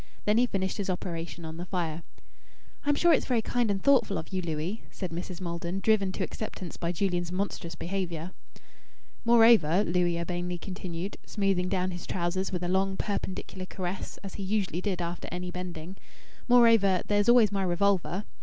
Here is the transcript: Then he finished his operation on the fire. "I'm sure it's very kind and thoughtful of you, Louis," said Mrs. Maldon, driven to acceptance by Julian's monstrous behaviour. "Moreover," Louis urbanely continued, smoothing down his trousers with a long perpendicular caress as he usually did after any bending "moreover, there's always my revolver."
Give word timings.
Then 0.25 0.39
he 0.39 0.47
finished 0.47 0.77
his 0.77 0.89
operation 0.89 1.45
on 1.45 1.57
the 1.57 1.65
fire. 1.67 2.01
"I'm 2.87 2.95
sure 2.95 3.13
it's 3.13 3.27
very 3.27 3.43
kind 3.43 3.69
and 3.69 3.83
thoughtful 3.83 4.17
of 4.17 4.33
you, 4.33 4.41
Louis," 4.41 4.81
said 4.89 5.11
Mrs. 5.11 5.39
Maldon, 5.39 5.79
driven 5.79 6.11
to 6.13 6.23
acceptance 6.23 6.75
by 6.75 6.91
Julian's 6.91 7.31
monstrous 7.31 7.75
behaviour. 7.75 8.31
"Moreover," 9.25 9.83
Louis 9.83 10.19
urbanely 10.19 10.57
continued, 10.57 11.17
smoothing 11.27 11.69
down 11.69 11.91
his 11.91 12.07
trousers 12.07 12.51
with 12.51 12.63
a 12.63 12.67
long 12.67 12.97
perpendicular 12.97 13.67
caress 13.67 14.17
as 14.23 14.33
he 14.33 14.41
usually 14.43 14.81
did 14.81 15.03
after 15.03 15.29
any 15.31 15.51
bending 15.51 15.97
"moreover, 16.47 17.03
there's 17.07 17.29
always 17.29 17.51
my 17.51 17.61
revolver." 17.61 18.23